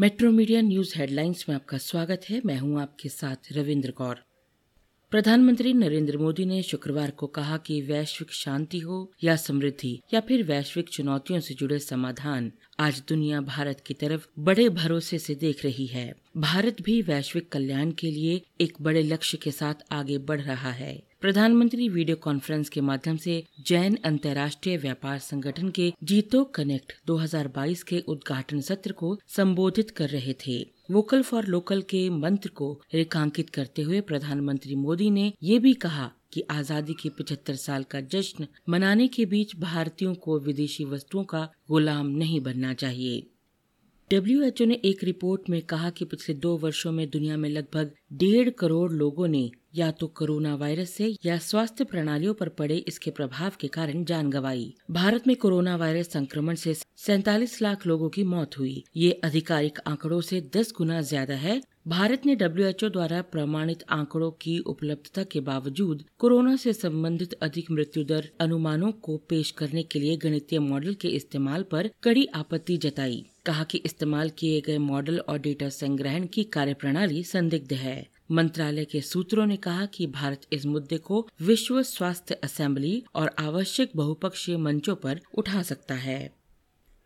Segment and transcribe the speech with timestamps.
[0.00, 4.16] Metro media news headlines में आपका स्वागत है। मैं हूँ आपके साथ रविंद्र कौर।
[5.10, 10.42] प्रधानमंत्री नरेंद्र मोदी ने शुक्रवार को कहा कि वैश्विक शांति हो या समृद्धि, या फिर
[10.42, 15.86] वैश्विक चुनौतियों से जुड़े समाधान, आज दुनिया भारत की तरफ़ बड़े भरोसे से देख रही
[15.86, 20.70] है। भारत भी वैश्विक कल्याण के लिए एक बड़े लक्ष्य के साथ आगे बढ़ रहा
[20.70, 23.32] है। प्रधानमंत्री वीडियो कॉन्फ्रेंस के माध्यम से
[23.66, 30.34] जैन अंतर्राष्ट्रीय व्यापार संगठन के जीतो कनेक्ट 2022 के उद्घाटन सत्र को संबोधित कर रहे
[30.46, 30.58] थे।
[30.90, 36.10] वोकल फॉर लोकल के मंत्र को रेखांकित करते हुए प्रधानमंत्री मोदी ने ये भी कहा
[36.32, 41.48] कि आज़ादी के 75 साल का जश्न मनाने के बीच भारतीयों को विदेशी वस्तुओं का
[41.70, 43.22] गुलाम नहीं बनना चाहिए।
[44.10, 48.50] डब्ल्यूएचओ ने एक रिपोर्ट में कहा कि पिछले दो वर्षों में दुनिया में लगभग डेढ़
[48.50, 53.52] करोड़ लोगों ने या तो कोरोना वायरस से या स्वास्थ्य प्रणालियों पर पड़े इसके प्रभाव
[53.60, 58.58] के कारण जान गंवाई। भारत में कोरोना वायरस संक्रमण से सैतालीस लाख लोगों की मौत
[58.58, 64.30] हुई। ये आधिकारिक आंकड़ों से 10 गुना ज़्यादा है। भारत ने डब्ल्यूएचओ द्वारा प्रमाणित आंकड़ों
[64.40, 69.98] की उपलब्धता के बावजूद कोरोना से संबंधित अधिक मृत्यु दर अनुमानों को पेश करने के
[69.98, 75.18] लिए गणितीय मॉडल के इस्तेमाल पर कड़ी आपत्ति जताई। कहा कि इस्तेमाल किए गए मॉडल
[75.18, 77.98] और डेटा संग्रहण की कार्यप्रणाली संदिग्ध है।
[78.32, 83.90] मंत्रालय के सूत्रों ने कहा कि भारत इस मुद्दे को विश्व स्वास्थ्य असेंबली और आवश्यक
[83.96, 86.34] बहुपक्षीय मंचों पर उठा सकता है।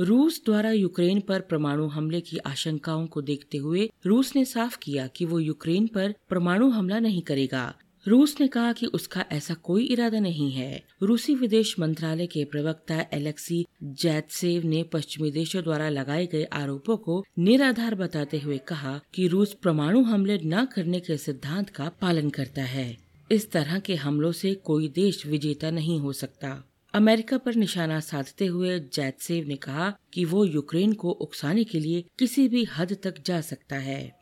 [0.00, 5.06] रूस द्वारा यूक्रेन पर परमाणु हमले की आशंकाओं को देखते हुए रूस ने साफ़ किया
[5.06, 7.74] कि वो यूक्रेन पर परमाणु हमला नहीं करेगा।
[8.08, 13.06] रूस ने कहा कि उसका ऐसा कोई इरादा नहीं है। रूसी विदेश मंत्रालय के प्रवक्ता
[13.12, 19.26] एलेक्सी जैतसेव ने पश्चिमी देशों द्वारा लगाए गए आरोपों को निराधार बताते हुए कहा कि
[19.26, 22.96] रूस परमाणु हमले न करने के सिद्धांत का पालन करता है।
[23.32, 28.46] इस तरह के हमलों से कोई देश विजेता नहीं हो सकता। अमेरिका पर निशाना साधते
[28.46, 33.14] हुए जैतसेव ने कहा कि वो यूक्रेन को उकसाने के लिए किसी भी हद तक
[33.26, 34.17] जा सकता है।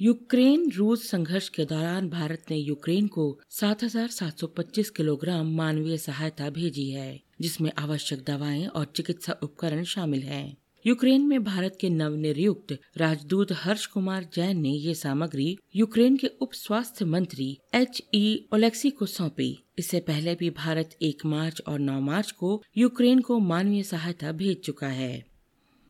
[0.00, 7.20] यूक्रेन रूस संघर्ष के दौरान भारत ने यूक्रेन को 7,725 किलोग्राम मानवीय सहायता भेजी है
[7.40, 10.56] जिसमें आवश्यक दवाएँ और चिकित्सा उपकरण शामिल हैं।
[10.86, 16.52] यूक्रेन में भारत के नवनियुक्त राजदूत हर्ष कुमार जैन ने ये सामग्री यूक्रेन के उप
[16.52, 22.00] स्वास्थ्य मंत्री एच ई ओलेक्सी को सौंपी इससे पहले भी भारत एक मार्च और 9
[22.02, 25.29] मार्च को यूक्रेन को मानवीय सहायता भेज चुका है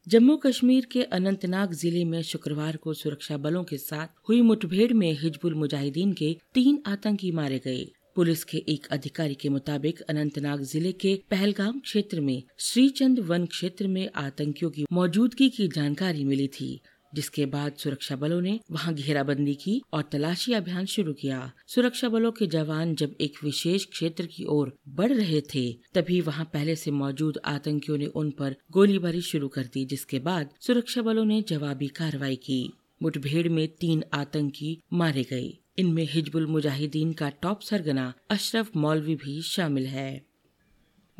[0.06, 5.11] जम्मू कश्मीर के अनंतनाग ज़िले में शुक्रवार को सुरक्षा बलों के साथ हुई मुठभेड़ में
[5.21, 7.84] हिजबुल मुजाहिदीन के तीन आतंकी मारे गए।
[8.16, 13.89] पुलिस के एक अधिकारी के मुताबिक अनंतनाग ज़िले के पहलगाम क्षेत्र में श्रीचंद वन क्षेत्र
[13.89, 16.81] में आतंकियों की मौजूदगी की जानकारी मिली थी।
[17.15, 22.32] जिसके बाद सुरक्षा बलों ने वहाँ घेराबंदी की और तलाशी अभियान शुरू किया। सुरक्षा बलों
[22.32, 26.91] के जवान जब एक विशेष क्षेत्र की ओर बढ़ रहे थे, तभी वहाँ पहले से
[26.91, 31.88] मौजूद आतंकियों ने उन पर गोलीबारी शुरू कर दी, जिसके बाद सुरक्षा बलों ने जवाबी
[31.88, 32.72] कार्रवाई की।
[33.03, 39.42] मुठभेड़ में तीन आतंकी मारे गए। इनमें हिजबुल मुजाहिदीन का टॉप सरगना अशरफ मौलवी भी
[39.42, 40.29] शामिल है।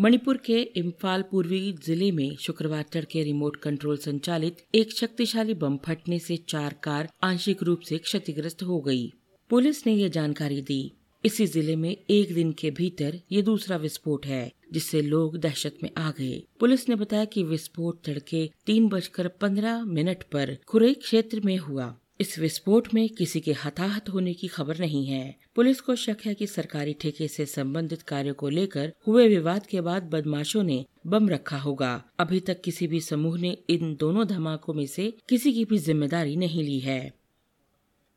[0.01, 6.19] मणिपुर के इम्फाल पूर्वी ज़िले में शुक्रवार तड़के रिमोट कंट्रोल संचालित एक शक्तिशाली बम फटने
[6.19, 9.13] से चार कार आंशिक रूप से क्षतिग्रस्त हो गई।
[9.51, 10.81] पुलिस ने यह जानकारी दी।
[11.25, 15.91] इसी ज़िले में एक दिन के भीतर ये दूसरा विस्फोट है, जिससे लोग दहशत में
[15.99, 21.41] आ गए। पुलिस ने बताया कि विस्फोट तड़के तीन बजकर पंद्रह मिनट पर खुरई क्षेत्र
[21.45, 25.95] में हुआ। इस विस्फोट में किसी के हताहत होने की खबर नहीं है। पुलिस को
[25.97, 30.63] शक है कि सरकारी ठेके से संबंधित कार्यों को लेकर हुए विवाद के बाद बदमाशों
[30.63, 35.13] ने बम रखा होगा। अभी तक किसी भी समूह ने इन दोनों धमाकों में से
[35.29, 37.20] किसी की भी ज़िम्मेदारी नहीं ली है।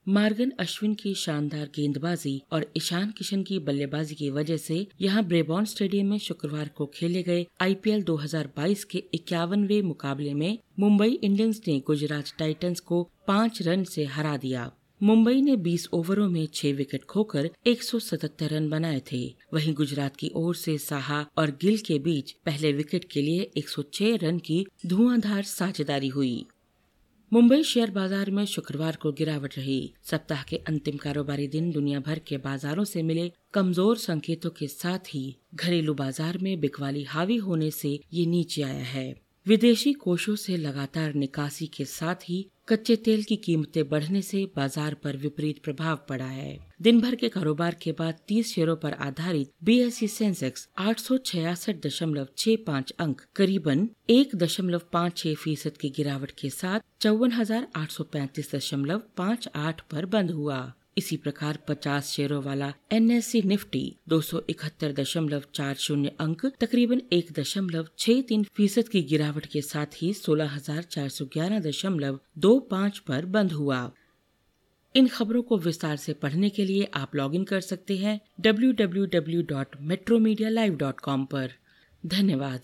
[0.07, 5.65] मार्गन अश्विन की शानदार गेंदबाजी और ईशान किशन की बल्लेबाजी की वजह से यहाँ ब्रेबॉन
[5.65, 11.79] स्टेडियम में शुक्रवार को खेले गए आईपीएल 2022 के इक्यावनवे मुकाबले में मुंबई इंडियंस ने
[11.79, 14.71] गुजरात टाइटंस को पाँच रन से हरा दिया।
[15.03, 20.31] मुंबई ने 20 ओवरों में 6 विकेट खोकर 177 रन बनाए थे। वहीं गुजरात की
[20.35, 25.43] ओर से साहा और गिल के बीच पहले विकेट के लिए 106 रन की धुआंधार
[25.43, 26.45] साझेदारी हुई।
[27.33, 32.19] मुंबई शेयर बाज़ार में शुक्रवार को गिरावट रही। सप्ताह के अंतिम कारोबारी दिन दुनिया भर
[32.19, 35.23] के बाजारों से मिले कमज़ोर संकेतों के साथ ही
[35.55, 39.07] घरेलू बाज़ार में बिकवाली हावी होने से ये नीचे आया है।
[39.45, 44.93] विदेशी कोषों से लगातार निकासी के साथ ही कच्चे तेल की कीमतें बढ़ने से बाज़ार
[44.93, 49.51] पर विपरीत प्रभाव पड़ा है। दिन भर के कारोबार के बाद 30 शेयरों पर आधारित
[49.91, 56.49] सेंसेक्स आठ सौ छह पाँच अंक, करीबन एक दशमलव पाँच छह फ़ीसद की गिरावट के
[56.49, 60.61] साथ चौवन हज़ार आठ सौ पैंतीस दशमलव पाँच आठ पर बंद हुआ।
[60.97, 67.01] इसी प्रकार 50 शेयरों वाला एनएससी निफ्टी दो सौ इकहत्तर दशमलव चार शून्य अंक, तकरीबन
[67.13, 71.59] एक दशमलव छह तीन फ़ीसद की गिरावट के साथ ही सोलह हज़ार चार सौ ग्यारह
[71.59, 73.91] दशमलव दो पाँच पर बंद हुआ।
[74.95, 81.51] इन खबरों को विस्तार से पढ़ने के लिए आप लॉगिन कर सकते हैं www.metromedia.live.com पर।
[82.05, 82.61] धन्यवाद।